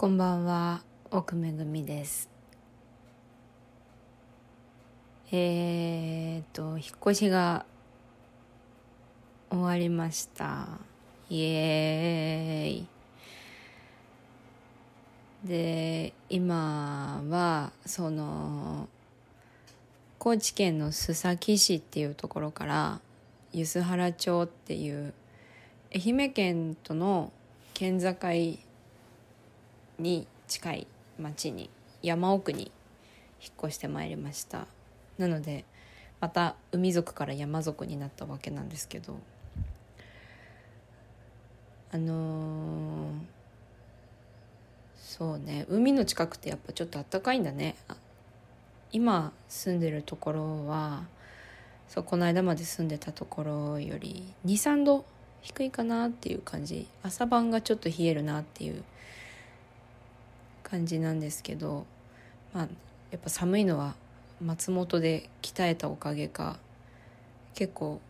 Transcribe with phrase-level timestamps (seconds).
[0.00, 0.80] こんばんは、
[1.10, 2.30] 奥めぐみです。
[5.30, 7.66] えーっと、引っ越しが
[9.50, 10.68] 終わりました。
[11.28, 12.86] イエーイ。
[15.44, 18.88] で、今は、その、
[20.18, 23.00] 高知県の須崎市っていうところから、
[23.52, 25.12] 梼原町っていう、
[25.94, 27.30] 愛媛県との
[27.74, 28.14] 県境
[30.00, 30.86] に近い
[31.18, 31.70] 町に
[32.02, 32.72] 山奥に
[33.40, 34.66] 引っ越してまいりました。
[35.18, 35.64] なので
[36.20, 39.18] また海族から山族になったわけなんですけど。
[41.92, 43.40] あのー
[45.20, 45.66] そうね。
[45.68, 47.74] 海の近くってやっぱちょっとあったかいんだね。
[47.88, 47.96] あ
[48.92, 51.02] 今住んでるところは
[51.88, 55.04] そうこの間まで住んでたところより23度
[55.42, 56.86] 低いかなっていう感じ。
[57.02, 58.82] 朝晩がちょっと冷えるなっていう
[60.70, 61.86] 感じなんですけど
[62.54, 62.68] まあ
[63.10, 63.94] やっぱ寒いのは
[64.40, 66.58] 松本で鍛えたおかげか
[67.54, 68.00] 結構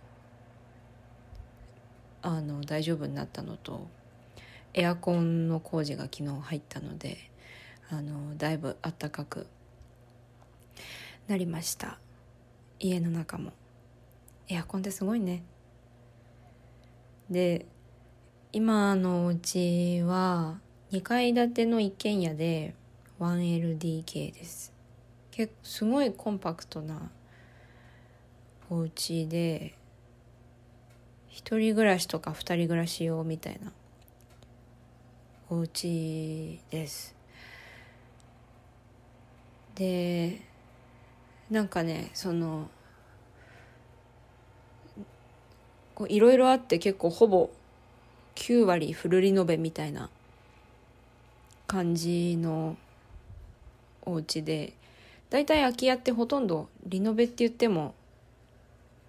[2.22, 3.88] あの大丈夫になったのと
[4.74, 7.30] エアコンの工事が昨日入ったので
[7.90, 9.46] あのだいぶ暖かく
[11.26, 11.98] なりました。
[12.78, 13.52] 家の中も。
[14.48, 15.42] エアコンってすごいね。
[17.30, 17.66] で
[18.52, 20.58] 今のお家は
[20.92, 22.74] 2階建ての一軒家で
[23.20, 24.72] 1LDK です。
[25.30, 27.10] 結構すごいコンパクトな
[28.68, 29.74] お家で
[31.28, 33.72] 一人暮らしとか二人暮らし用みたいな
[35.48, 37.14] お家です。
[39.76, 40.40] で
[41.50, 42.68] なんかねその
[46.08, 47.50] いろいろあって結構ほぼ
[48.34, 50.10] 9割フルリノベみたいな
[51.70, 52.76] 感じの
[54.02, 54.72] お家で
[55.30, 57.94] 大体空き家ってほとんどリノベって言っても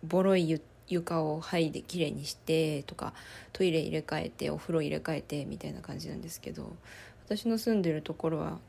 [0.04, 3.14] ボロい床を剥いできれいにしてとか
[3.52, 6.72] トイレ入れ替えてお風呂入れ替えてみたいな感じなんですけど
[7.26, 8.60] 私の住んでるところは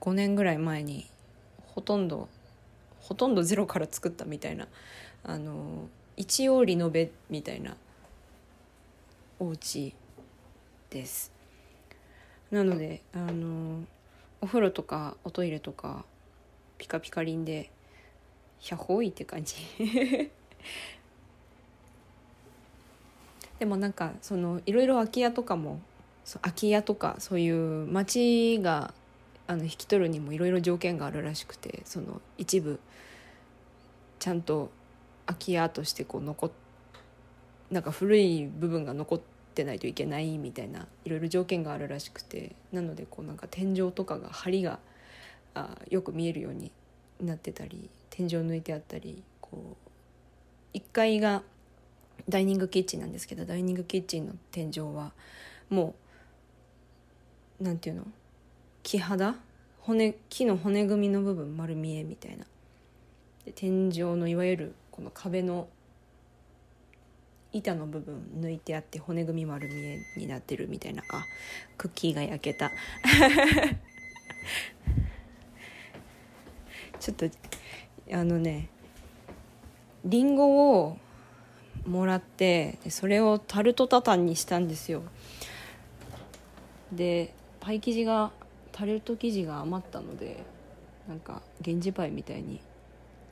[0.00, 1.06] 5年ぐらい前に
[1.66, 2.30] ほとんど
[3.02, 4.68] ほとんどゼロから作ったみたいな
[5.22, 7.76] あの一応リノベみたいな
[9.38, 9.94] お家
[10.88, 11.37] です。
[12.50, 13.84] なのであの
[14.40, 16.04] お風呂とかおトイレとか
[16.78, 17.70] ピカピカリンで
[18.58, 19.56] ひゃほいって感じ。
[23.58, 25.80] でもなんかそのいろいろ空き家とかも
[26.42, 28.94] 空き家とかそういう町が
[29.48, 32.78] あの引き取るにもいろいろ条件があるらしくてその一部
[34.20, 34.70] ちゃんと
[35.26, 36.50] 空き家としてこう残っ
[37.70, 44.78] なんか古い部分が残ってないといけないみたいないろいろ条件があるらしくてなのでこうなんか天井とかが梁が
[45.54, 46.70] あよく見えるように
[47.20, 49.76] なってたり天井抜いてあったりこ
[50.74, 51.42] う1階が
[52.28, 55.12] ダイニングキッチンなんですけどダイニングキッチンの天井は
[55.70, 55.94] も
[57.60, 58.06] うなんていうの
[58.82, 59.34] 木肌？
[59.80, 62.44] 骨木の骨組みの部分丸見えみたいな。
[63.44, 65.68] で天井のいわゆるこの壁の
[67.52, 71.02] 板の部分抜いてあって骨組み丸見えになってるみたいな。
[71.10, 71.24] あ
[71.76, 72.70] クッキーが焼けた。
[77.00, 77.26] ちょっと
[78.12, 78.68] あのね
[80.04, 80.98] りんごを
[81.86, 85.02] もらってそれをタルトタタンにしたんですよ。
[86.92, 88.30] でパイ生地が
[88.72, 90.44] タルト生地が余ったので
[91.08, 92.60] なんか源氏パイみたいに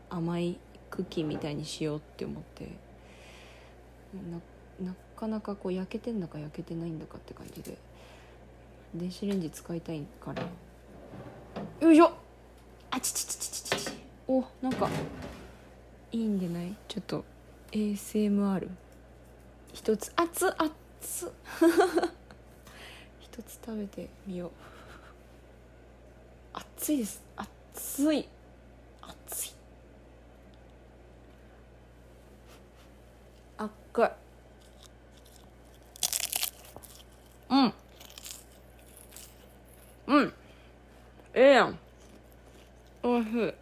[0.09, 0.59] 甘い
[0.91, 2.86] クッキーみたいにしようって思って。
[4.23, 4.39] な
[4.89, 7.79] なかなかこう焼けてんだか焼けてないんだかって感じで
[8.95, 10.43] 電子レンジ使いたいから。
[11.81, 12.13] よいしょ！
[12.91, 13.93] あちちちちちち
[14.29, 14.89] おなんか
[16.13, 16.75] いいんでない？
[16.89, 17.25] ちょっと
[17.73, 18.69] ASMR
[19.73, 20.13] 一つ。
[20.17, 21.31] 熱っ熱っ。
[23.21, 24.51] 一つ食べてみよう。
[26.55, 27.23] 熱いです。
[27.37, 28.29] 熱い。
[29.03, 29.56] 熱い。
[37.49, 37.73] うん。
[40.07, 40.33] うん。
[41.33, 41.79] ええやん。
[43.03, 43.55] おいしい。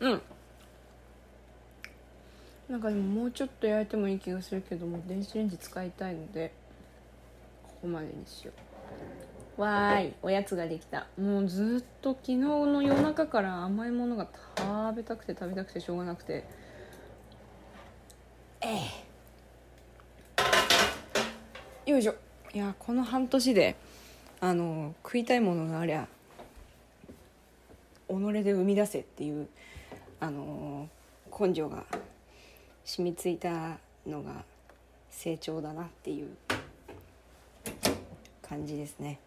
[0.00, 0.22] うん。
[2.70, 6.52] なんかでももうちょっと焼いてもいい気がするけども電子レンジ使いたいので
[7.64, 8.69] ここまでにしよう。
[9.60, 11.06] わーいおやつができた。
[11.20, 14.26] もうずっと昨日の夜中から甘いものが
[14.56, 16.44] 食べたくて食べたくてしょうがなくて。
[18.62, 18.68] え
[21.86, 21.90] え。
[21.90, 22.14] よいしょ。
[22.54, 23.76] いやこの半年で
[24.40, 26.08] あの食いたいものがありゃ
[28.08, 28.12] 己
[28.42, 29.46] で生み出せっていう
[30.18, 30.88] あの
[31.38, 31.84] 根性が
[32.84, 33.76] 染みついた
[34.06, 34.42] のが
[35.10, 36.28] 成長だなっていう
[38.42, 39.20] 感じですね。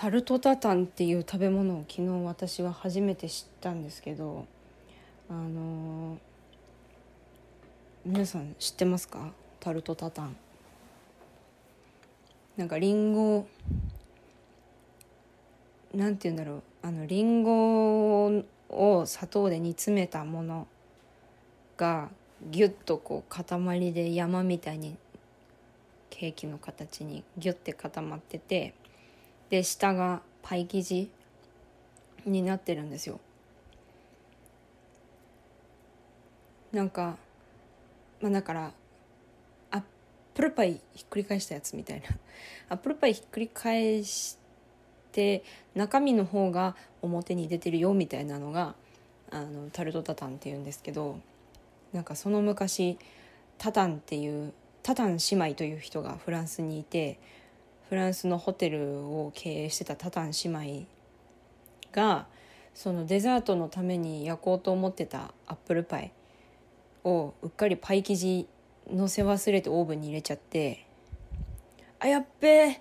[0.00, 4.46] タルトタタンっていう食べ物を昨日私は初めて知ったんですけど
[5.28, 6.16] あの
[8.06, 9.30] 皆さん知ってますか？
[9.60, 10.34] タルトタタン。
[12.56, 13.46] なんかリンゴ
[15.94, 16.62] なんて言うんだろう。
[16.80, 20.66] あのリンゴを砂糖で煮詰めたもの
[21.76, 22.08] が
[22.50, 24.96] ギュッとこう塊で山みたいに
[26.08, 28.72] ケーキの形にギュッて固まってて
[29.50, 31.10] で下がパイ生地
[32.24, 33.20] になってるんですよ。
[36.72, 37.16] なんか
[38.20, 38.72] まあだから
[39.72, 39.82] アッ
[40.34, 42.06] プルパイひっくり返したやつみたいな。
[42.70, 44.38] アップルパイひっくり返し
[45.12, 45.42] て
[45.74, 48.74] 中身の方が表に出てるよみたいなのが
[49.30, 51.18] あのタルトタタンっていうんですけど
[51.92, 52.98] なんかその昔
[53.58, 54.52] タタンっていう
[54.82, 57.18] タタン姉妹という人がフランスにいて
[57.90, 60.86] フランスのホテルを経営してたタタン姉妹
[61.90, 62.28] が
[62.72, 66.12] そのデザートのために焼こうと思ってたアップルパイ
[67.02, 68.46] をうっかりパイ生地
[68.92, 70.86] のせ忘れてオーブンに入れちゃって
[71.98, 72.80] あやっべえ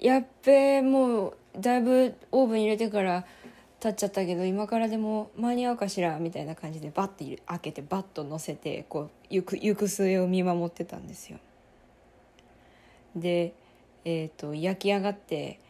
[0.00, 3.24] やっべえもうだいぶオーブン入れてから
[3.78, 11.38] 経っちゃったけど今からでも間に合うかしらみたいな感じでバッて開けてバッと乗せてこう行く行く末を見守ってたんですよ。
[13.14, 13.54] で
[14.04, 15.60] えーと、焼き上がって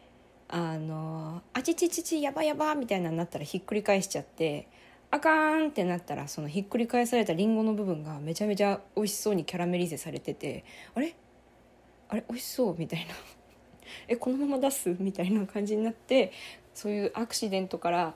[0.47, 4.67] あのあちちちちやばやばみたいなになったらひっくり返しちゃって
[5.11, 10.63] あかんってなったらそのひっくり返されたりんごの部分がめちゃめちゃ美味しそうにキャラメリゼされてて
[10.95, 11.15] あれ？
[12.09, 12.23] あれ？
[12.27, 13.13] 美味しそうみたいな。
[14.07, 16.31] えこのまま出すみたいな感じになって
[16.73, 18.13] そういうアクシデントから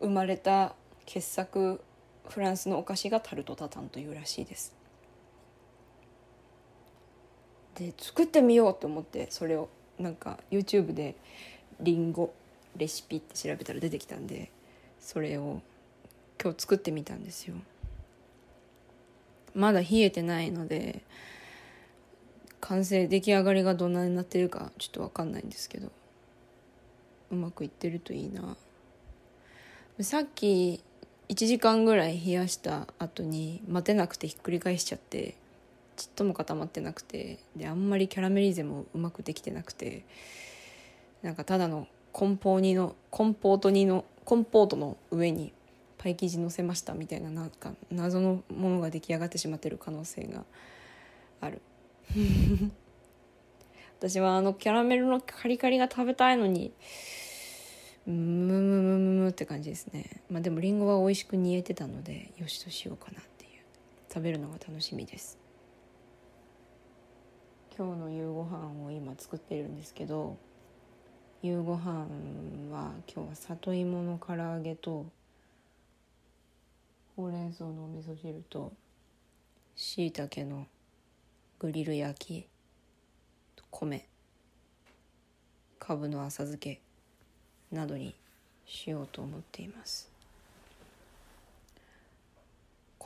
[0.00, 0.74] 生まれた
[1.06, 1.80] 傑作
[2.28, 4.77] フランスのお菓子がタルトタタンというらしいです。
[7.78, 9.68] で作ってみようと思ってそれを。
[9.98, 11.16] なんか YouTube で
[11.80, 12.32] りんご
[12.76, 14.50] レシピって調べたら出てきたんで
[15.00, 15.60] それを
[16.40, 17.56] 今日作ってみたんですよ。
[19.54, 21.02] まだ冷えてないので
[22.60, 25.90] 完成出来上がりがどんなになってるかちょっと分かんないんですけど
[27.32, 28.56] うまくいってるといいな。
[30.00, 30.80] さっき
[31.28, 35.34] 1時間ぐらい冷やした後に待てなくてひっくり返しちゃって
[35.98, 40.04] ちっとも固まってなくてであんまりキャラメリゼもうまくできてなくて
[41.22, 45.52] なんかただのコンポーニのコンポート煮のコンポートの上に
[45.98, 50.44] パイ生地乗せましたみたいななんか謎のものが出来上がってしまってる可能性が
[51.40, 51.60] ある。
[53.98, 56.72] 私はあのキャラメルのカリカリが食べたいのに
[58.06, 60.22] ムムムムムって感じですね。
[60.30, 63.50] まあでもりんごは美味しく煮えてたのでよしとしようかなっていう。
[64.08, 65.47] 食べるのが楽しみです。
[67.78, 70.36] 今日の夕ご飯を今作ってるんですけど
[71.42, 72.08] 夕ご飯
[72.72, 75.06] は今日は里芋の唐揚げと
[77.14, 78.72] ほうれん草のお味噌汁と
[79.76, 80.66] しいたけの
[81.60, 82.46] グリル焼き
[83.70, 84.04] 米
[85.78, 86.80] かぶの浅漬け
[87.70, 88.12] などに
[88.66, 90.10] しようと思っています。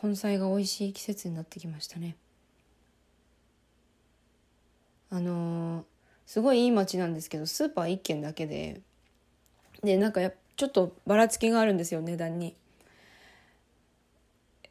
[0.02, 2.17] 根菜が美味しい季節になってきましたね。
[5.12, 5.85] あのー、
[6.26, 8.81] すごいいい街なんですけどスーパー1軒だけで
[9.85, 12.54] でなんかやちょっとばらつきがあるんですよ値段に。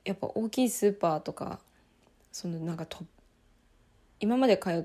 [0.03, 1.59] やっぱ大きいスーパーとか
[2.31, 3.05] そのなんかと
[4.19, 4.83] 今まで通っ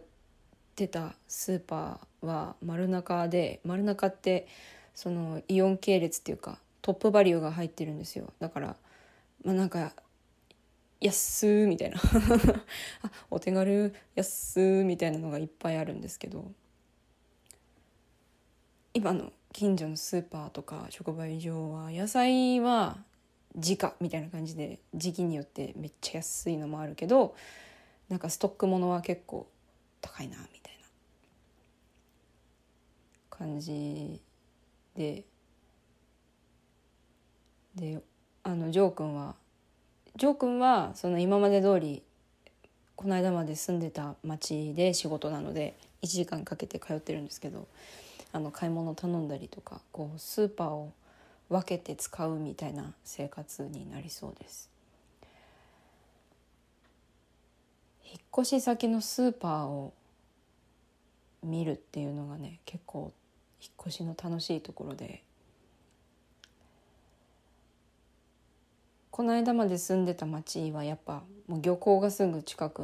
[0.75, 4.47] てたスーパーは丸中で丸中って
[4.95, 8.77] そのイオン系列っていうかトップバリューが入ってるんですよだから
[9.43, 9.95] まあなんか
[11.01, 11.99] 安みたいな。
[13.03, 16.51] あお手軽安みたいなのがいっぱいあるんですけど。
[18.95, 22.97] 今の近所のスーパーとか直売所は野菜は
[23.55, 27.37] 時価みたいな感じで時期によってめっちゃ安いのもあるけど
[28.09, 29.47] なんかストックものは結構
[30.01, 30.87] 高いなみたいな
[33.29, 34.21] 感じ
[34.95, 35.25] で。
[37.75, 38.03] で
[38.43, 39.35] あのジョー君は
[40.17, 42.03] ジョー君はその今まで通り
[42.95, 47.69] この間まで住んでた町で仕事なので1時間かけて通ってるんですけど
[48.33, 50.91] あの買い物頼んだりとかこうスーパーを
[51.51, 54.71] 分けて使うみたいな生活になりそうです。
[58.05, 59.93] 引っ越し先のスーパーを
[61.43, 63.13] 見るっていうのがね結構
[63.61, 65.23] 引っ越しの楽しいところで
[69.17, 72.83] この間まで住んでた町はやっぱもう漁港がすぐ近く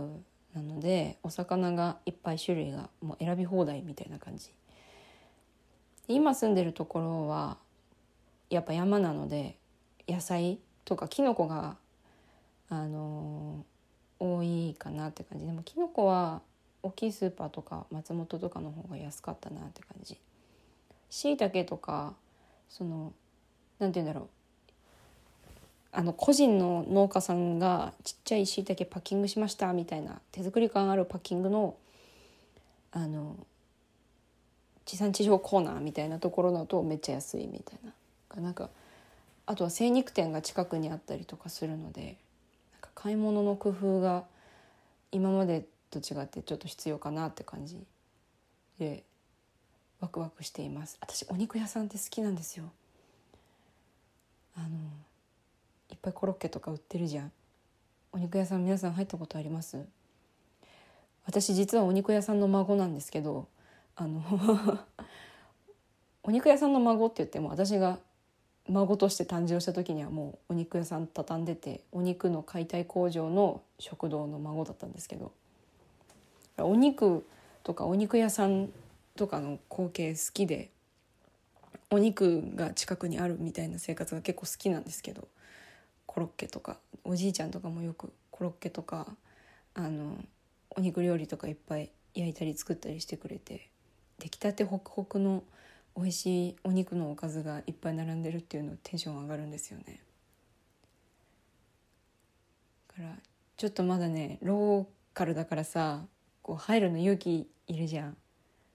[0.55, 4.51] なのでお魚がいっぱい種類がもう選び放題みたいな感じ。
[6.09, 7.59] 今住んでるところは
[8.49, 9.59] やっぱ山なので
[10.09, 11.77] 野菜とかきのこが
[12.71, 15.45] あのー、多いかなって感じ。
[15.45, 16.41] でもきのこは
[16.83, 20.17] 大きいスーパーとか松本とかの方が安かったなって感じ。
[21.11, 22.15] しいたけとか
[22.71, 23.13] その
[23.79, 24.42] なんて言うんだろう。
[25.95, 31.77] あの個人の農家さんがちっちゃいしいたけパッキングしましたみたいな手作り感あるパッキングの
[32.93, 33.37] あの
[34.85, 37.79] 地産地消コーナーみたいなところだとめっちゃ安いみたい
[38.35, 38.71] ななんか
[39.47, 42.17] あとは精肉店が近くにあったりとかするので
[42.73, 44.25] なんか買い物の工夫が
[45.11, 47.79] 今までと違ってちょっと必要かなって感じ
[48.79, 49.05] で
[50.01, 50.97] ワクワクしています。
[51.01, 52.65] 私お肉屋さんって好きなんですよ。
[54.57, 54.69] あの
[55.93, 57.33] いっぱいコロッケとか売ってるじゃん。
[58.13, 59.85] お肉屋さん皆さん入ったことあります？
[61.25, 63.47] 私実はお肉屋さんの孫なんですけど
[63.95, 64.23] あの
[66.25, 67.99] お肉屋さんの孫って言っても私が
[68.69, 75.33] 孫として誕生した時にはもうお肉屋さん畳んでてお肉の解体工場の食堂の孫だったんですけど。
[76.59, 77.25] お肉
[77.63, 78.71] とかお肉屋さん
[79.17, 80.71] とかの光景好きで
[81.91, 85.29] お肉が近くにあるみたいな生活が結構好きなんですけど。
[86.13, 89.07] コロッケとかおじいちゃんとかもよくコロッケとか
[89.73, 90.15] あの
[90.69, 93.71] お肉料理とかいっぱい焼いたり作ったりしてくれて
[94.19, 95.43] 出来たてホクホクの
[95.97, 100.03] 美味しいお肉のおかずがいっぱい並んでるっていうのテンション上がるんですよね。
[102.89, 103.17] だから
[103.57, 106.03] ちょっとまだねローカルだからさ
[106.43, 108.19] こう入るの勇気いるじゃん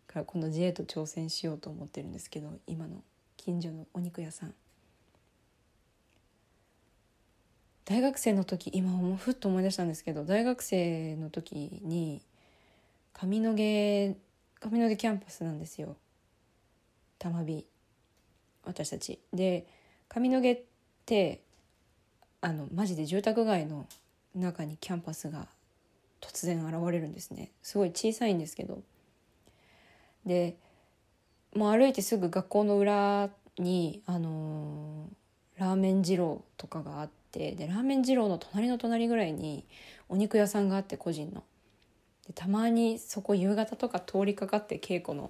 [0.08, 3.04] から今度 J と挑戦しようと思ってるんですけど今の
[3.36, 4.56] 近所のお肉屋さん
[7.88, 12.22] 大学生の時今もふっと思い出したんですけど大学生の時に
[13.14, 14.14] 上野毛
[14.60, 15.96] 上野毛キャンパスなんですよ。
[17.18, 17.66] 多摩美
[18.66, 19.20] 私たち。
[19.34, 19.66] で
[20.10, 20.60] 上野毛っ
[21.06, 21.40] て
[22.42, 23.88] あのマジで住宅街の
[24.36, 25.48] 中にキャンパスが
[26.20, 27.52] 突然現れるんですね。
[27.64, 28.82] すごい小さいんですけど。
[30.26, 30.58] で
[31.56, 39.64] もう歩いてすぐ学校の裏にあのー、ラーメン二郎とかがあってでラーメン二郎の隣の隣ぐらいに
[40.10, 41.44] お肉屋さんがあって個人の。
[42.26, 45.30] でたまにそこ夕方とか通りかかって稽古の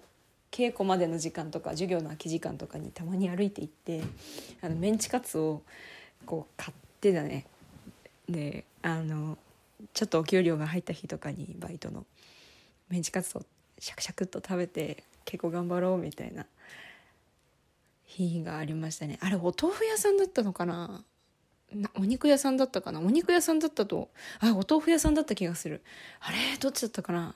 [0.49, 4.01] 稽古までの時間とか授業の空き時間とかにたまに歩いて行って
[4.61, 5.61] あのメンチカツを
[6.25, 7.45] こう買ってだね。
[8.29, 9.37] であの
[9.93, 12.05] ちょっとお給料が入った日とかにバイトの
[12.89, 13.43] メンチカツを
[13.79, 16.45] シャクシャクっと食べて結構頑張ろうみたいな
[18.05, 19.19] 日がありましたね。
[19.21, 21.03] あれお豆腐屋さんだったのかな？
[21.95, 23.00] お肉屋さんだったかな？
[23.00, 24.09] お肉屋さんだったと
[24.39, 25.81] あお豆腐屋さんだった気がする。
[26.21, 26.38] あれ？
[26.59, 27.36] どっちだったかな？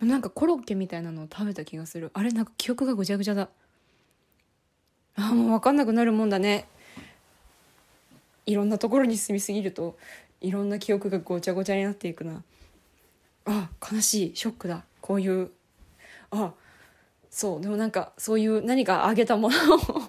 [0.00, 2.10] なんかコロッケみたいなのを食べた気がする。
[2.14, 2.30] あれ？
[2.30, 3.48] なんか記憶がぐちゃぐちゃだ。
[5.16, 6.68] あもう分かんなくなるもんだね。
[8.46, 9.98] いろんなところに住みすぎると
[10.40, 12.42] いろんな記憶がごちゃごちゃになっていくな。
[13.46, 14.36] あ悲しい。
[14.36, 14.84] ショックだ。
[15.00, 15.50] こういう
[16.30, 16.52] あ
[17.30, 17.60] そう。
[17.60, 20.02] でもなんかそういう何かあげたものを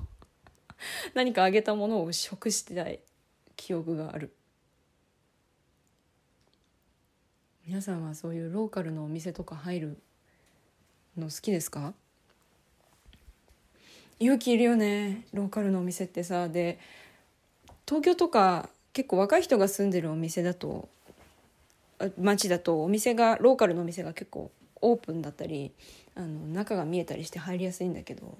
[1.13, 2.99] 何かあげたものを食してない
[3.55, 4.31] 記憶がある。
[7.65, 9.97] 皆さんはそういうローカルのお店とか入る
[11.17, 11.93] の好きですか？
[14.19, 16.47] 勇気いるよねローカルのお店ってさ。
[16.49, 16.79] で
[17.85, 20.89] 東京とか結構若い人が住んでるお店だと
[22.17, 24.51] 街だとお店がローカルのお店が結構
[24.81, 25.71] オープンだったり
[26.15, 28.37] あの中が見えたりして入りやすいんだけど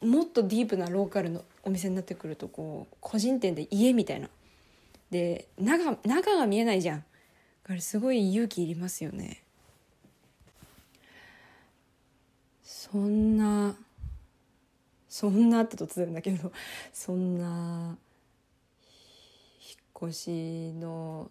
[0.00, 4.28] もっとディープなローカルのお店になってくるとこう個人店で家みたいな。
[5.10, 7.04] で中中が見えないじゃん。
[7.64, 9.42] あれすごい勇気いりますよね。
[12.62, 13.76] そんな
[15.08, 16.52] そんなって突然だけど
[16.92, 17.96] そんな
[19.60, 21.30] 引っ越しの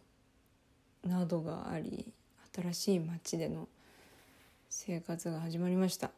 [1.04, 2.12] などがあり
[2.56, 3.68] 新しい町での
[4.70, 6.12] 生活が始まりました。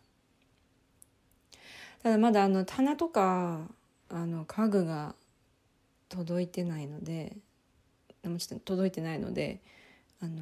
[2.03, 3.61] ただまだあの棚とか
[4.09, 5.15] あの家具が
[6.07, 7.35] 届いてないので
[8.23, 9.59] もちろん届いてないので
[10.21, 10.41] あの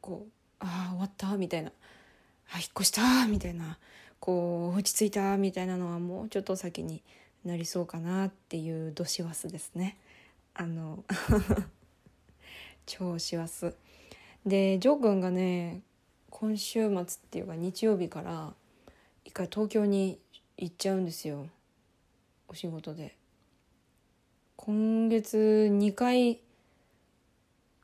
[0.00, 1.72] こう「ああ終わった」みたいな
[2.52, 3.78] 「あ引っ越した」みたいな
[4.20, 7.02] こう落ち着いたみたいなのはもうちょっと先に
[7.44, 9.96] なりそうかなっていうどしわすですね。
[10.54, 11.04] あの
[12.84, 13.72] 超師走
[14.44, 15.82] でジョー君がね
[16.30, 18.54] 今週末っていうか日曜日から
[19.28, 20.18] 一回東京に
[20.56, 21.48] 行っちゃうんですよ。
[22.48, 23.14] お仕事で。
[24.56, 26.40] 今月2回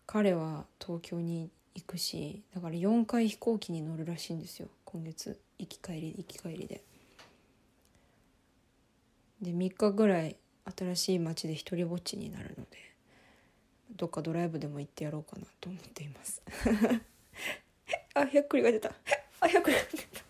[0.07, 4.69] 彼は東京に行くしだから4回飛行機に乗るらしいんですよ。
[4.87, 5.39] 今月。
[5.59, 6.81] 行き帰り行き帰りで。
[9.43, 10.37] で3日ぐらい
[10.75, 12.65] 新しい街で一人ぼっちになるので
[13.95, 16.41] どっかドライブでも行ってやろうかなと思っています。
[18.15, 18.95] あひゃっくりが出た。
[19.41, 20.25] あひゃっくりが出た。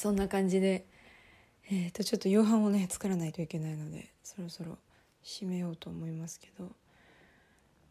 [0.00, 0.86] そんな感じで。
[1.70, 4.78] えっ、ー、とちょっと夕飯をね作らないといけないのでそろそろ
[5.22, 6.70] 締めようと思いますけど。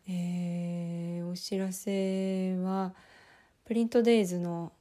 [0.08, 2.96] えー、お知らせは
[3.66, 4.72] プリントデイズの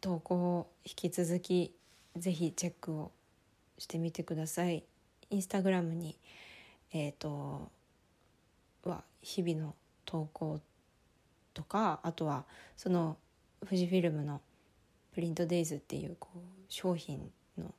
[0.00, 1.74] 投稿を引き続き
[2.16, 3.12] ぜひチェックを
[3.76, 4.82] してみてください。
[5.28, 6.16] インスタグラムに
[6.94, 7.70] えっ、ー、と
[8.84, 9.74] は日々の
[10.06, 10.58] 投稿
[11.52, 12.46] とかあとは
[12.78, 13.18] その
[13.62, 14.40] 富士フィルムの
[15.14, 17.74] プリントデイズっていうこう商品の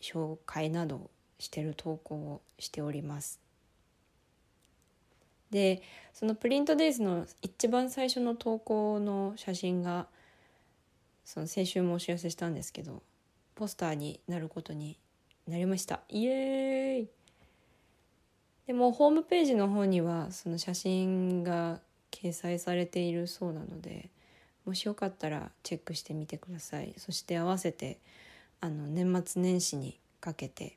[0.00, 1.10] 紹介など
[1.40, 3.40] してる投稿をしております。
[5.50, 10.06] でそのプリントデイズの一番最初の投稿の写真が
[11.24, 13.02] その先週もお知らせしたんですけど
[13.56, 14.96] ポスターになることに
[15.48, 16.00] なりました。
[16.08, 17.08] イエーイ。
[18.68, 21.80] でもホームページの方にはその写真が
[22.12, 24.10] 掲載されているそうなので
[24.68, 26.92] もしよかったらチェックしてみてください。
[26.98, 27.96] そして合わせて
[28.60, 30.76] あの年末年始にかけて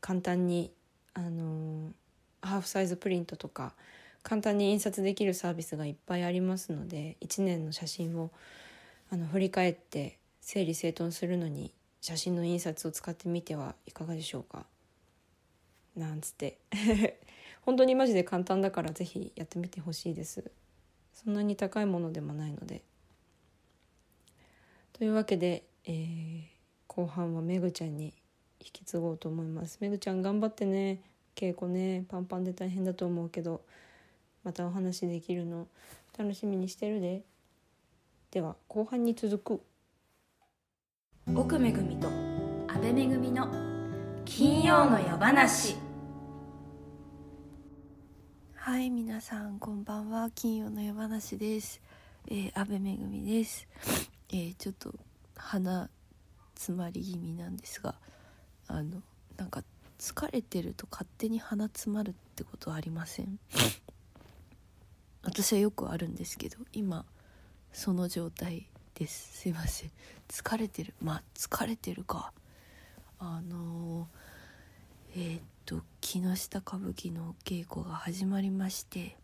[0.00, 0.72] 簡単に
[1.12, 1.92] あの
[2.40, 3.74] ハーフサイズプリントとか
[4.22, 8.30] 簡単に印刷できるサービスがいっぱいありますので1年の写真を
[9.10, 14.64] あの振り返って整理整頓するのに写真の印刷を使ってみてはいかがでしょうか。
[15.94, 16.56] なんつって。
[17.60, 20.50] 本当にマジで簡単だから是非やってみてほしいです。
[21.12, 22.82] そんなに高いものでもないので。
[24.98, 26.42] というわけで、えー、
[26.88, 28.12] 後半はめぐちゃんに
[28.58, 29.78] 引き継ごうと思います。
[29.80, 31.00] めぐちゃん頑張ってね。
[31.36, 32.04] 稽古ね。
[32.08, 33.60] パンパンで大変だと思うけど
[34.42, 35.68] またお話できるの。
[36.18, 37.22] 楽しみにしてるで。
[38.32, 39.62] では後半に続く。
[41.32, 42.08] 奥めぐみと
[42.66, 43.48] 阿部めぐみの
[44.24, 45.76] 金曜の夜話。
[48.56, 50.28] はい皆さんこんばんは。
[50.34, 51.80] 金曜の夜話です。
[52.26, 53.68] えー、阿部めぐみです
[54.30, 54.94] えー、ちょっと
[55.36, 55.88] 鼻
[56.54, 57.94] 詰まり気味なんですが
[58.66, 59.02] あの
[59.36, 59.62] なんか
[59.98, 63.38] 疲れてると勝手に鼻詰まるってことはありません？
[65.22, 67.04] 私はよくあるんですけど今
[67.72, 69.38] その状態です。
[69.40, 69.90] すいません。
[70.28, 70.94] 疲れてる。
[71.00, 72.32] まあ疲れてるか。
[73.18, 79.16] あのー、えー、っと木下歌舞伎の稽古が始まりまして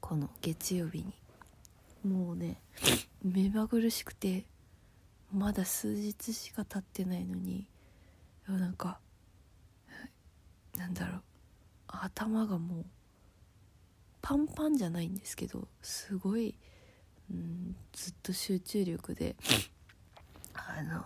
[0.00, 1.14] この月曜日に
[2.04, 2.60] もうね
[3.22, 4.44] 目まぐるしくて
[5.32, 7.66] まだ数日しか経ってないのに
[8.48, 8.98] なんか
[10.76, 11.22] なんだろう
[11.86, 12.84] 頭がもう
[14.20, 16.54] パンパンじゃないんですけどすごい、
[17.30, 19.36] うん、ずっと集中力で
[20.54, 21.04] あの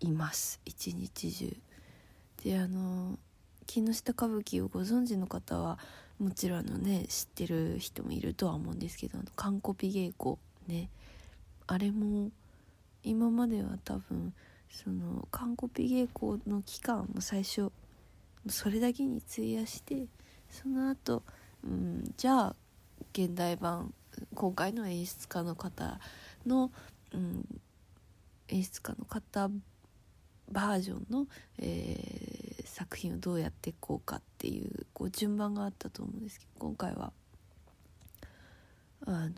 [0.00, 0.60] います。
[0.64, 1.56] 一日中。
[2.42, 3.18] であの
[3.66, 5.78] 木下歌舞伎をご存知の方は
[6.18, 10.88] もちろんあのね知ってる人もいるとは思うんですけどあの完コピ稽古ね。
[11.66, 12.30] あれも
[13.02, 14.32] 今までは多分
[14.70, 17.70] その完コピ稽古の期間も最初
[18.48, 20.06] それだけに費やして
[20.50, 21.22] その後、
[21.64, 22.56] うん、じゃあ
[23.12, 23.92] 現代版
[24.34, 25.98] 今回の演出家の方
[26.46, 26.70] の、
[27.12, 27.46] うん、
[28.48, 29.50] 演出家の方
[30.50, 31.26] バージョンの、
[31.58, 37.14] えー、作品をどうやっていこうかってていうこう順番があったと思うんですけど今回は。
[39.06, 39.32] あの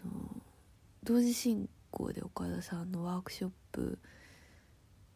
[1.04, 3.98] 同時進行で岡田さんのワークショップ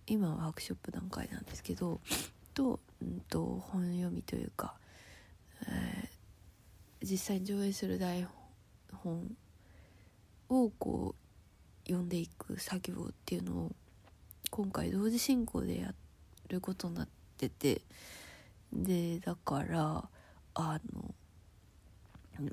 [0.07, 2.01] 今ワークショップ段階なんですけど
[2.55, 4.75] と,、うんと、本読みというか、
[5.69, 8.27] えー、実際に上映する台
[8.93, 9.37] 本
[10.49, 13.73] をこう読んでいく作業っていうのを
[14.51, 15.95] 今回同時進行でや
[16.49, 17.83] ることになってて
[18.73, 20.09] でだから
[20.55, 21.15] あの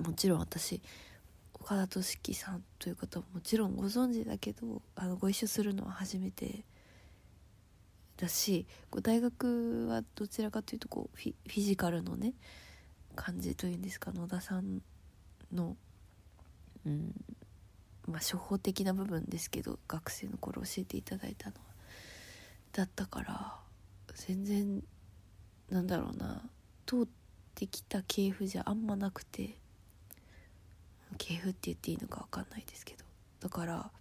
[0.04, 0.82] もちろん私
[1.54, 6.64] 岡田敏樹さんという方ももちろんご存知だけどあのご一緒するのは初めて
[8.18, 8.66] だし
[9.04, 12.34] 大学はどちらかというとこうフィフィジカルのね
[13.16, 14.82] 感じというんですか野田さん
[15.54, 15.76] の、
[16.86, 17.14] うん
[18.08, 21.62] まあ、初歩的な部分ですけど学生の頃教えていただいたのは
[22.72, 23.56] だったから
[24.16, 24.84] 全然
[25.70, 26.42] なんだろうな。
[26.86, 27.08] 通っ
[27.56, 29.56] てきた系譜じゃあんまなくて。
[31.18, 33.04] 系譜って言っていいのか分かんないですけど。
[33.40, 33.92] だから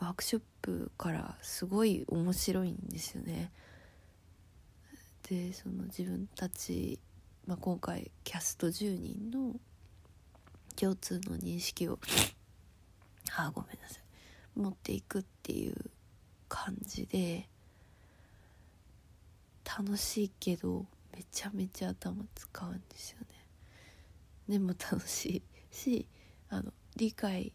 [0.00, 3.50] ワークショップからすごい面白いんですよね。
[5.28, 6.98] でその自分たち、
[7.46, 9.54] まあ、今回キャスト10人の
[10.76, 11.98] 共通の認識を
[13.36, 14.60] あごめんなさい。
[14.60, 15.74] 持っていくっていう
[16.48, 17.48] 感じで
[19.64, 23.26] 楽しいけどめちゃめちゃ頭使うんですよね。
[24.48, 25.42] でも楽しい
[25.74, 26.06] し
[26.50, 27.52] あの理解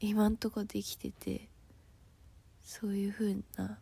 [0.00, 1.48] 今んとこできてて
[2.64, 3.78] そういう風な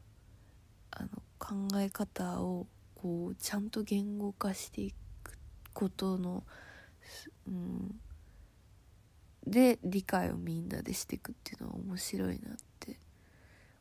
[0.90, 1.08] あの
[1.38, 5.38] 考え方をこうちゃんと言語化していく
[5.72, 6.44] ことの、
[7.46, 8.00] うん、
[9.46, 12.98] で理解をみんなでしていくっていうのは面白いなって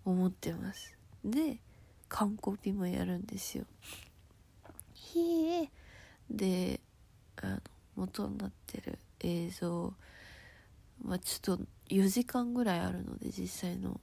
[0.05, 0.95] 思ってます。
[1.25, 1.59] で
[2.09, 3.65] 完コピもやるんですよ。
[4.93, 5.69] ひえ。
[6.29, 6.79] で
[7.41, 7.59] あの
[7.95, 9.93] 元になってる映像
[11.03, 13.99] まあちょっと4時間ぐらいあるので実際の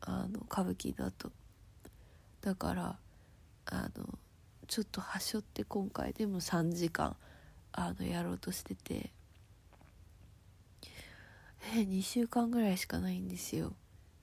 [0.00, 1.32] あの歌舞伎だと。
[2.40, 2.98] だから
[3.66, 4.18] あの
[4.68, 7.16] ちょっとはしょって今回でも3時間
[7.72, 9.10] あのやろうとしてて。
[11.74, 13.72] え2週間ぐらいしかないんですよ。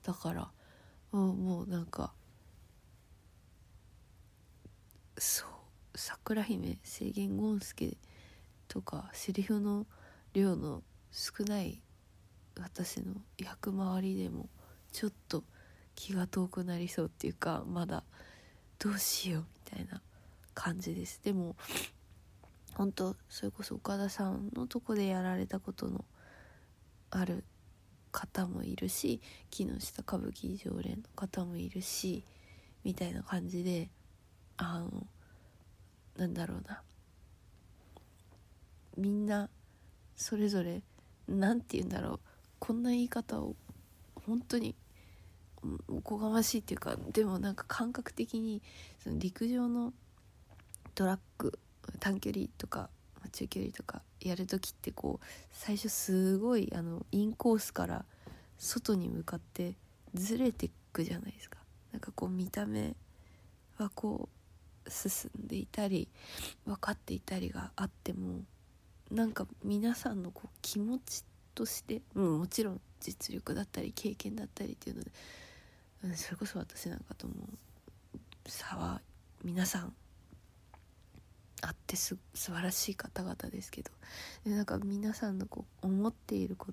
[0.02, 0.50] だから
[1.12, 2.12] もうもうなんか
[5.16, 5.48] そう
[5.96, 7.96] 桜姫制限ゴンスケ
[8.68, 9.86] とかセリフの
[10.32, 11.80] 量の少ない
[12.60, 14.48] 私の役回りでも
[14.92, 15.44] ちょっと
[15.94, 18.02] 気が遠くなりそうっていうかまだ
[18.78, 20.00] どうしようみたいな
[20.54, 21.20] 感じです。
[21.22, 21.56] でも
[22.74, 26.04] 本当それこそ岡田さんのとこでやられたことの
[27.10, 27.44] ある
[28.10, 32.24] 方もいるし木下歌舞伎常連の方もいるし
[32.82, 33.90] みたいな感じで
[34.56, 35.06] あの
[36.16, 36.82] なんだろうな
[38.96, 39.48] みんな
[40.16, 40.82] それぞれ
[41.28, 42.20] 何て言うんだろう
[42.58, 43.56] こんな言い方を
[44.26, 44.74] 本当に
[45.88, 48.62] おこがましいっていうかでもなんか感覚的に
[49.02, 49.92] その陸上の
[50.94, 51.58] トラック
[52.00, 52.90] 短距離とか
[53.32, 58.04] 中距離とかやる時ってこう最初すごいあのインコースから
[58.58, 59.74] 外に向かって
[60.14, 61.58] ずれていくじゃないですか。
[61.92, 62.94] なんかこう見た目
[63.78, 64.43] はこう
[64.88, 66.08] 進んでいたり
[66.66, 68.42] 分かっていたりがあっても
[69.10, 75.10] なんか皆さんのこう気持ちとして、うん、もちろん実力だったり経験だったりっていうので、
[76.04, 77.34] うん、それこそ私なんかとも
[78.46, 79.00] 差は
[79.42, 79.92] 皆さん
[81.62, 83.90] あってす素晴らしい方々ですけど
[84.44, 86.68] でなんか皆さんのこう思っているこ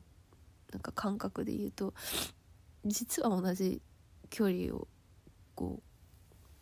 [0.72, 1.94] なんか感覚で言うと
[2.86, 3.82] 実は同じ
[4.30, 4.88] 距離を
[5.56, 5.91] こう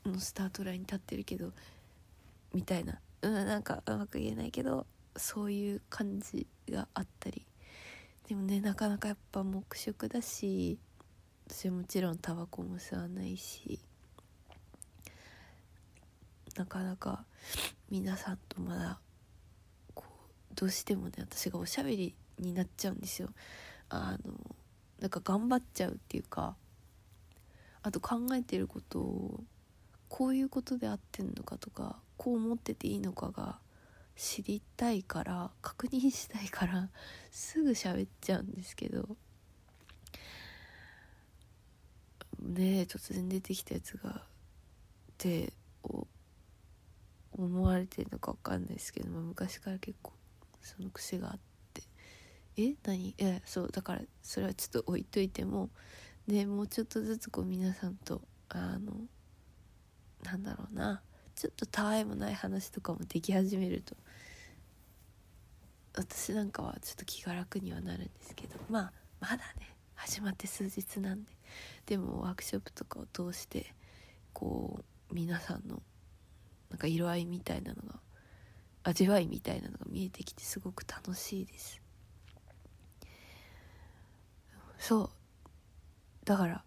[0.09, 1.51] のスタートラインに立ってるけど
[2.53, 2.99] みたいな。
[3.21, 4.85] うんなんかうまく言えないけど
[5.17, 7.45] そういう感じがあったり。
[8.27, 10.77] でもねなかなかやっぱ黙食だし
[11.47, 13.79] 私はもちろんタバコも吸わないし
[16.55, 17.25] なかなか
[17.89, 18.99] 皆さんとまだ
[19.95, 20.05] こ
[20.51, 23.29] うどうしてもね私がおしゃべりになっちゃうんですよ。
[23.89, 24.33] あの
[24.99, 26.55] なんか頑張っちゃうっていうか
[27.81, 29.43] あと考えてることを
[30.09, 33.59] こういうことで合ってんのかとかこう思ってていいのかが
[34.17, 36.89] 知りたいから確認したいから
[37.31, 39.15] すぐ喋っちゃうんですけど。
[42.41, 44.13] ね突然出てきたやつがっ
[45.17, 45.51] て
[47.33, 50.13] 思われてるのか分かんないですけど、昔から結構
[50.61, 51.39] その癖があっ
[51.73, 51.83] て。
[52.55, 52.75] え？
[52.83, 53.13] 何？
[53.17, 55.69] えそうだからそれはちょっと置いといても
[56.27, 58.93] でもうちょっとずつこう皆さんとあの
[60.23, 61.01] なんだろうな。
[61.35, 63.95] ちょっとたわいもない話とかもでき始めると
[65.95, 68.57] 私なんかはちょっと気が楽にはなるんですけど。
[68.69, 71.31] まあまだね始まって数日なんで。
[71.85, 73.73] でもワークショップとかを通して
[74.33, 75.81] こう皆さんの
[76.69, 77.99] なんか色合いみたいなのが
[78.83, 81.81] 味わいみたいなのが見えてきてすごく楽しいです。
[84.77, 85.09] そう。
[86.25, 86.63] だから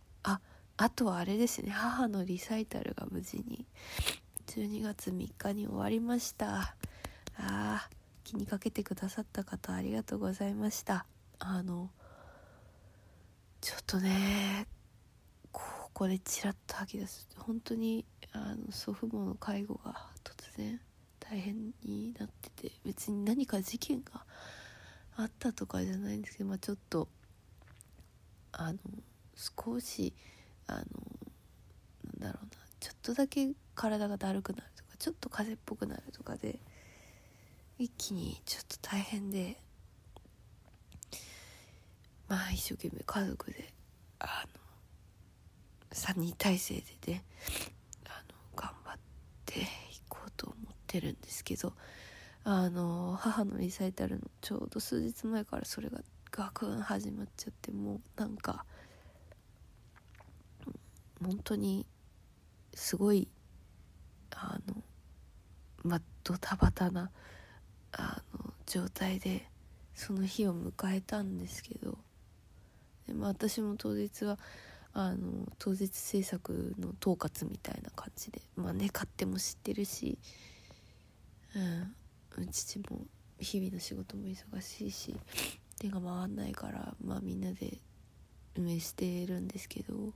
[0.76, 1.70] あとはあれですね。
[1.70, 3.66] 母のリサイタルが無事に
[4.46, 6.74] 12月3日に終わりました。
[7.36, 7.88] あ
[8.24, 11.06] 気にかけてくださった方ありがとうございました。
[11.38, 11.90] あの
[13.60, 14.66] ちょっとね
[15.50, 17.28] ここでちらっと吐き出す。
[17.36, 20.80] 本当にあの祖父母の介護が突然
[21.20, 24.24] 大変になってて別に何か事件が
[25.16, 27.08] あったとかじゃないんですけど、まあ、ちょっと
[28.52, 28.78] あの
[29.34, 30.14] 少し
[30.66, 30.80] あの
[32.20, 36.58] なんだろうなちょっとだけ体がだるくなるとかちょっと風邪っぽくなるとかで
[37.78, 39.56] 一気にちょっと大変で
[42.28, 43.72] まあ一生懸命家族で
[44.18, 44.62] あの
[45.92, 47.24] 3人体制でね
[48.06, 48.96] あの頑張っ
[49.44, 49.64] てい
[50.08, 51.72] こうと思ってるんですけど
[52.44, 58.64] あの母のリサイタルのちょうど数日前からそれがガクン始まっちゃってもうなんか
[61.22, 61.86] 本当に
[62.74, 63.28] すごい
[64.30, 64.82] あの
[65.84, 67.10] まあドタバタな
[67.92, 69.46] あの状態で
[69.94, 71.98] その日を迎えたんですけど
[73.06, 74.38] で、まあ、私も当日は
[74.94, 80.18] あの当日制作の統括みたいな感じでまあね勝手も知ってるし、
[82.36, 82.84] うん、父も
[83.38, 85.14] 日々の仕事も忙しいし
[85.78, 87.78] 手が回んないからまあみんなで
[88.56, 90.12] 運営してるんですけど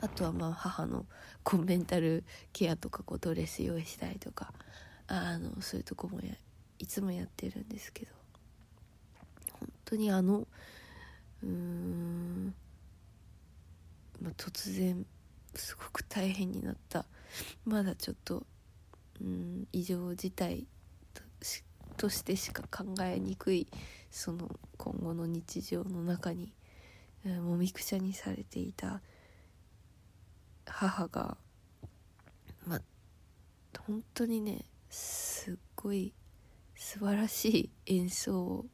[0.00, 1.06] あとはまあ母の
[1.42, 4.52] コンメンタルケアとかこうドレス用意したりとか
[5.06, 6.34] あのそういうとこもや
[6.78, 8.18] いつもやってるんですけど。
[9.58, 10.46] 本当にあの
[11.42, 12.54] うーん、
[14.20, 15.04] まあ、突然
[15.54, 17.04] すごく大変になった
[17.64, 18.46] まだちょっと
[19.20, 20.66] うん異常事態
[21.14, 21.64] とし
[21.96, 23.66] としてしか考えにくい
[24.10, 26.52] その今後の日常の中に
[27.24, 29.00] もみくちゃにされていた
[30.70, 31.36] 母が
[32.66, 32.80] ま
[33.86, 36.12] 本当にねすっごい
[36.76, 38.64] 素晴らしい演奏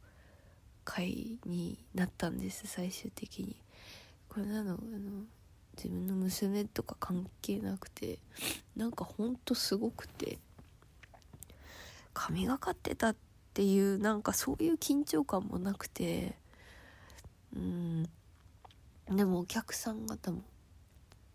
[0.84, 3.56] 会になったんです最終的に。
[4.28, 5.22] これなのあの
[5.76, 8.18] 自分の娘とか関係なくて
[8.76, 10.38] なんかほんとすごくて
[12.12, 13.16] 神がかってたっ
[13.52, 16.36] ていうなんかそういう緊張感もなくて
[17.54, 18.08] うん
[19.10, 20.42] でもお客さん方も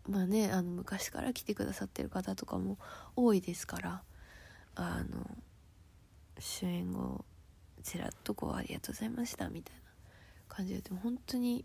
[0.09, 2.77] まあねあの昔から来てくださってる方とかも
[3.15, 4.01] 多いですから
[4.75, 5.29] あの
[6.39, 7.23] 主演後
[7.83, 9.81] ちらっとこう「ありがとうございました」みたいな
[10.47, 11.63] 感じででも本当に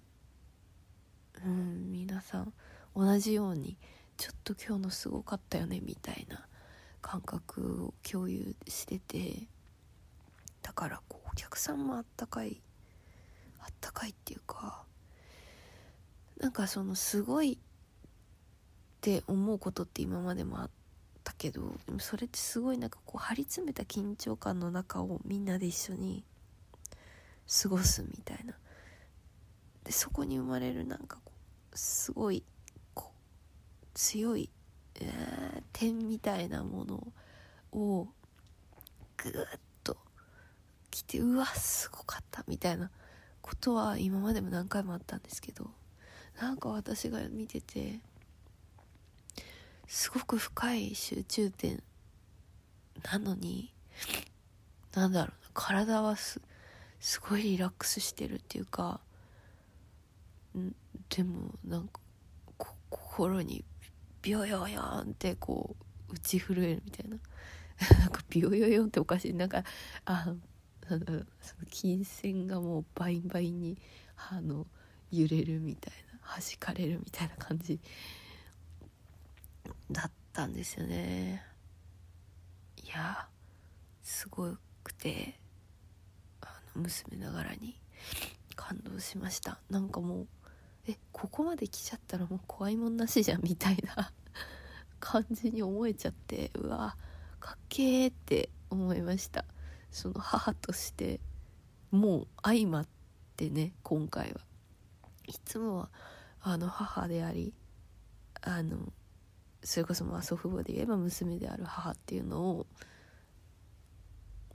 [1.44, 2.52] うん皆さん
[2.94, 3.78] 同じように
[4.18, 6.46] ちょっと今日のすごかったよねみたいな
[7.00, 9.48] 感覚を共有してて
[10.62, 12.61] だからこうお客さんもあったかい
[13.61, 14.85] あったかいっていうか
[16.38, 17.59] なんかそのすごい
[19.04, 20.70] って思うことって今までもあっ
[21.22, 26.24] たけどでもそれってすごいなんかこう張り詰めた緊張感の中をみんなで一緒に
[27.62, 28.54] 過ごすみたいな。
[29.84, 31.32] でそこに生まれるなんかこ
[31.74, 32.42] うすごい
[32.94, 34.48] こう強い、
[34.94, 37.06] えー点みたいなもの
[37.72, 38.06] を
[39.18, 39.96] ぐーっと
[40.90, 42.90] 来てうわすごかったみたいな
[43.42, 45.68] ことは今までも何回もあったんですけど
[46.40, 47.98] なんか私が見てて
[49.86, 51.82] すごく深い集中点
[53.10, 53.72] なのに
[54.94, 56.40] なんだろうな体はす
[57.00, 59.00] すごいリラックスしてるっていうか
[60.58, 60.74] ん？
[61.14, 62.00] でもなんか
[62.88, 63.64] 心に
[64.22, 65.76] ビヨヨヨンってこ
[66.10, 67.18] う打ち震えるみたいな。
[67.98, 69.34] なんかビヨヨヨンっておかしい。
[69.34, 69.64] なんか
[70.04, 70.34] あ
[70.88, 73.78] なんだろうその琴線がもうバインバインに
[74.30, 74.66] あの
[75.10, 77.80] 揺れるみたいな弾かれるみたいな感じ。
[79.90, 81.44] だったんですよね。
[82.82, 83.28] いや
[84.02, 85.38] すごくて
[86.40, 87.78] あの娘ながらに
[88.56, 89.58] 感動しました。
[89.70, 90.26] なんかもう
[90.86, 94.12] えここまで来ちゃったらもう怖いもんなしじゃんみたいな
[95.00, 96.96] 感じに思えちゃってうわ
[97.40, 99.44] かっけーって思いました。
[99.90, 101.20] その母として
[101.90, 102.88] もう相まっ
[103.36, 104.40] てね今回は。
[105.26, 105.90] いつもは
[106.40, 107.54] あの母であり
[108.42, 108.92] あの
[109.64, 112.66] それこそまあ祖父母で言えば娘である母っていうのを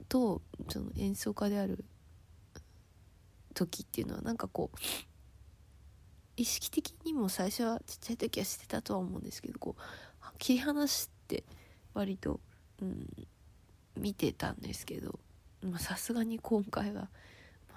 [0.08, 1.84] とその演奏家である
[3.54, 4.78] 時っていうのはなんかこう
[6.36, 9.82] 意識的にも最初はちっちゃい時はしてたとは思うんですけどこう
[10.38, 11.44] 切り離して
[11.92, 12.40] 割と、
[12.80, 13.06] うん、
[13.96, 15.18] 見てたんですけど
[15.78, 17.08] さすがに今回は、ま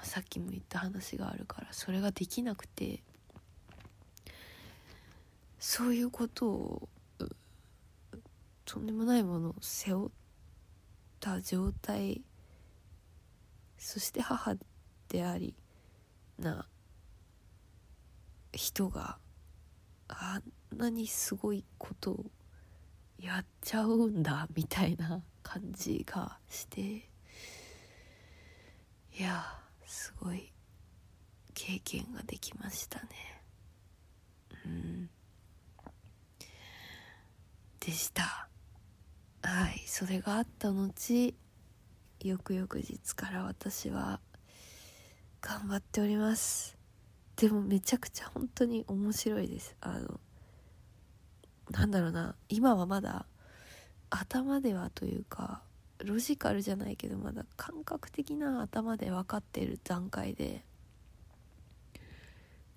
[0.02, 3.02] あ、さっきも言った話があるからそれができなくて
[5.60, 6.90] そういうことを
[8.66, 10.10] とんでもないものを背負っ
[11.20, 12.22] た状態。
[13.78, 14.56] そして母
[15.10, 15.54] であり
[16.40, 16.68] な
[18.54, 19.18] 人が
[20.08, 20.42] あ
[20.74, 22.26] んなにすごいことを
[23.20, 26.82] やっちゃうんだみたいな感じがして。
[26.82, 27.04] い
[29.22, 29.44] や
[29.86, 30.52] すごい
[31.54, 33.08] 経験ができましたね。
[34.66, 35.10] うん。
[37.80, 38.48] でした。
[39.44, 41.36] はいそれがあった後
[42.22, 44.22] 翌々日から私は
[45.42, 46.78] 頑張っております。
[47.36, 49.76] でもめちゃくちゃ本当に面白いです。
[49.82, 50.22] あの
[51.72, 52.36] なんだろうな。
[52.48, 53.26] 今はまだ
[54.10, 55.62] 頭ではというか
[55.98, 60.64] ロジカルじゃないけどまだ感覚的な頭で分かってる段階で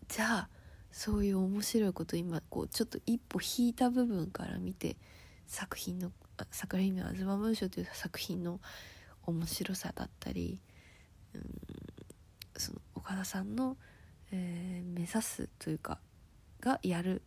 [0.09, 0.49] じゃあ
[0.91, 4.97] そういう面白いこと今こうちょっと一歩引いた部分から見て
[5.47, 6.11] 作品の
[6.51, 8.61] 「桜姫あずま文書」という作品の
[9.27, 10.61] 面白さだったり、
[11.35, 11.43] うん、
[12.57, 13.77] その岡田さんの、
[14.31, 15.99] えー、目指すというか
[16.61, 17.23] がやる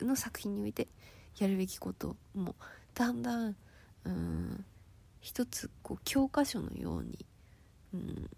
[0.00, 0.88] の作品において
[1.38, 2.54] やるべきことも
[2.94, 3.56] だんだん、
[4.04, 4.64] うん、
[5.20, 7.26] 一つこう教科書のように、
[7.94, 8.30] うん、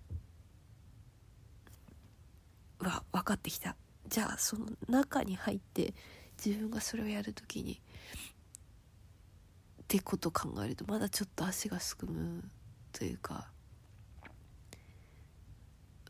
[2.79, 3.77] は分かってきた。
[4.07, 5.95] じゃあその中に入って
[6.45, 7.81] 自分がそれをやる時に
[9.95, 12.43] ってこと考えるとまだちょっと足がすくむ
[12.93, 13.47] というか、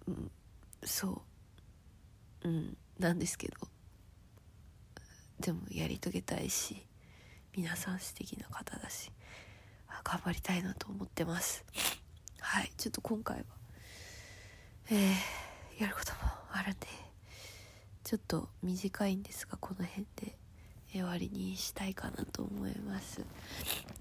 [0.09, 0.31] うん、
[0.83, 1.23] そ
[2.43, 2.49] う。
[2.49, 3.55] うんなんですけど。
[5.39, 6.87] でもやり遂げたいし
[7.55, 9.11] 皆さん素敵な方だし
[10.03, 11.65] 頑張りたいなと思ってます。
[12.41, 13.45] はいちょっと今回は
[14.91, 16.19] えー、やることも
[16.53, 16.87] あるんで
[18.05, 20.39] ちょっと短いんですがこの辺で
[20.95, 23.21] 終わりにしたいかなと思います。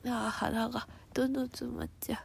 [0.05, 2.19] ああ鼻がどんどん詰まっちゃう。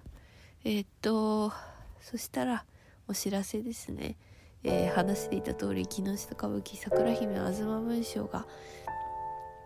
[0.64, 1.52] えー、っと
[2.00, 2.64] そしたら
[3.06, 4.16] お知らせですね。
[4.64, 8.44] えー、話していた通り木下歌舞伎桜姫東文章が、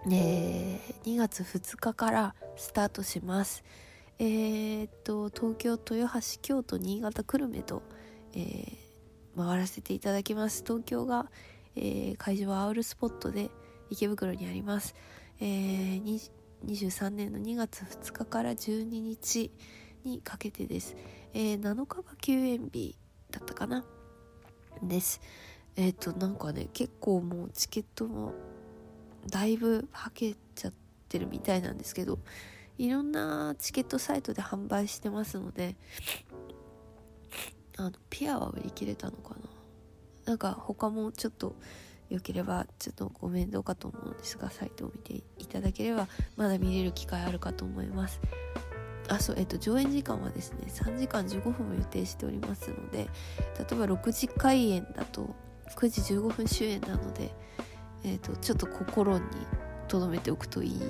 [0.07, 3.65] えー、2月2日からスタートします。
[4.19, 7.83] えー、っと東京豊橋京都新潟久留米と、
[8.35, 8.77] えー、
[9.37, 10.63] 回らせていただきます。
[10.67, 11.31] 東京が、
[11.75, 13.51] えー、会場はアウルスポットで
[13.91, 14.95] 池袋にあります、
[15.41, 16.21] えー、
[16.67, 19.51] 23年の2月2日から12日
[20.05, 20.97] にかけてです、
[21.35, 22.97] えー、7日が休園日
[23.31, 23.85] だったかな。
[24.83, 25.21] です。
[25.77, 28.35] えっ、ー、となんかね結構もうチケットも
[29.29, 30.73] だいぶはけちゃっ
[31.09, 32.19] てるみたいなんですけど
[32.79, 35.77] いろんなチケットサイトで販売してますので
[37.77, 39.41] あのピアは売り切れたのかな。
[40.25, 41.57] なんか他もちょっと
[42.13, 48.21] よければちょっとご面倒かと思うんですがサイトを見ていただければまだ見れる機会あるかと思います。
[49.09, 55.35] あそうえっと上演時間はですね3時間15分も予定しておりますので例えば6時開演だと
[55.75, 57.35] 9時15分終演なので、
[58.05, 59.25] えっとちょっと心に
[59.89, 60.81] 留めておくといい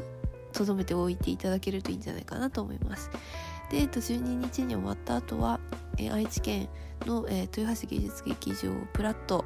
[0.53, 3.11] 留めておいていただけるといいんじゃないかなと思います。
[3.71, 5.59] で、えっと、12日に終わった後は、
[5.99, 6.69] え、愛知県
[7.07, 9.45] の、えー、豊橋芸術劇場プラット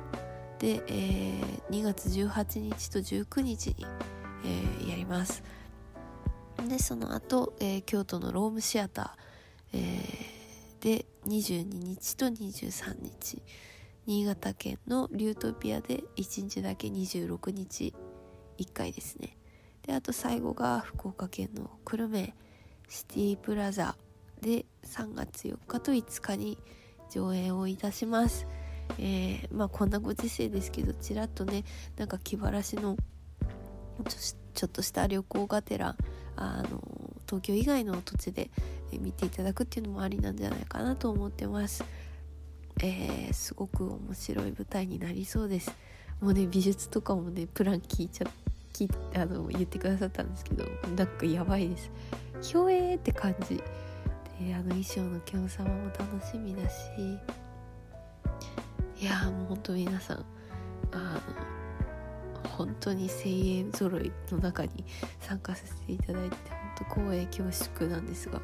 [0.58, 3.86] で、えー、2月18日と19日に、
[4.44, 5.42] えー、やります。
[6.68, 13.42] でその後、えー、京都のロームシアター、えー、で22日と23日
[14.06, 17.94] 新潟県のリュートピアで1日だけ26日
[18.58, 19.36] 1回ですね。
[19.82, 22.34] であと最後が福岡県の久留米
[22.88, 23.96] シティプラザ
[24.40, 26.58] で3月4日と5日に
[27.10, 28.46] 上演をいたします、
[28.98, 31.64] えー、まあこんなご時世ですけどちらっとね
[31.96, 32.96] なんか気晴らしの
[34.54, 35.96] ちょっとした旅行がてら
[36.36, 36.82] あの
[37.26, 38.50] 東京以外の土地で
[38.92, 41.84] 見ていただくっていうのもありなんじゃないかなと思ってます。
[42.82, 45.72] えー、すごく面白い舞台になりそうです。
[46.20, 48.26] もうね美術とかもねプラン聞いちゃ
[48.72, 50.64] 聞あの言ってくださったんですけど
[50.96, 51.90] なんかやばいです。
[52.42, 53.62] ひょえーって感じ。
[54.38, 56.76] であの衣装のきょん様も楽しみだし
[59.00, 60.24] いやもうほんと皆さん
[60.92, 61.20] あ
[62.44, 64.84] の本当に精鋭揃いの中に
[65.20, 68.40] 参加させていただいて本当光栄恐縮なんですが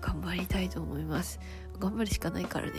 [0.00, 1.38] 頑張りたいと思います。
[1.78, 2.72] 頑張るしかないからね。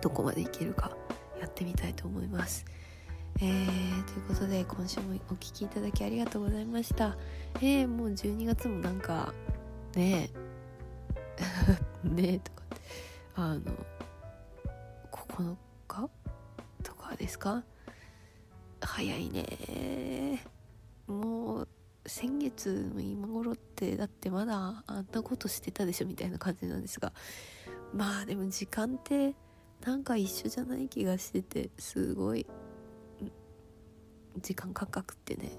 [0.00, 0.96] どこまでいけるか
[1.40, 2.64] やってみたいと思います。
[3.40, 7.16] えー、ということで今週もお聴きいただきありがとうございました。
[7.56, 9.32] えー、もう12月もなんか
[9.94, 10.40] ねえ。
[12.08, 12.62] ねえとか
[13.36, 13.60] あの
[15.10, 15.69] 9日
[17.20, 17.62] ですか？
[18.80, 20.42] 早いね。
[21.06, 21.68] もう
[22.06, 27.12] 先月の今頃ってだってまだあんなことしてたでしょみたいな感じなんですが。
[27.92, 29.34] まあでも時間って
[29.84, 32.46] なんか一緒じゃない気がしててすごい
[34.38, 35.52] 時間感覚ってね。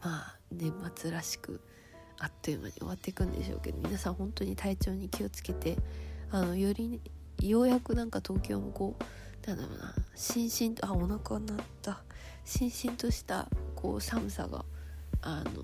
[0.00, 1.60] まあ年末らしく
[2.18, 5.76] あっという間に終わっていくんでしょうけど皆さん本当に体調に気をつけて
[6.30, 7.00] あのより、
[7.42, 9.04] ようやくなんか東京もこう
[9.46, 9.94] なんだろうな。
[10.14, 12.02] しんしんとあお腹鳴った。
[12.44, 14.64] しんしんとしたこう寒さが
[15.22, 15.62] あの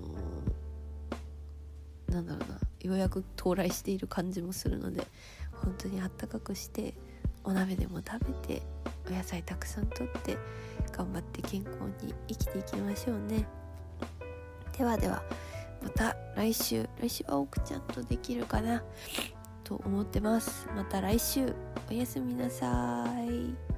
[2.13, 2.59] なんだろうな。
[2.81, 5.05] ようやく到来している感じもするので
[5.51, 6.95] 本当にあったかくして
[7.43, 8.63] お鍋でも食べて
[9.07, 10.37] お野菜たくさんとって
[10.91, 11.75] 頑張って健康
[12.05, 13.47] に生きていきましょうね。
[14.77, 15.23] ではでは
[15.83, 16.87] また来週。
[16.99, 18.83] 来週は奥ちゃんとできるかな？
[19.63, 20.67] と思ってます。
[20.75, 21.53] また来週。
[21.89, 23.70] おやすみなさい。